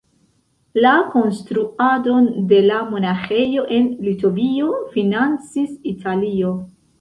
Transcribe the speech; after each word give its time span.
La 0.83 0.93
konstruadon 1.09 2.29
de 2.53 2.61
la 2.69 2.79
monaĥejo 2.93 3.67
en 3.77 3.85
Litovio 4.07 4.73
financis 4.97 5.77
Italio. 5.95 6.57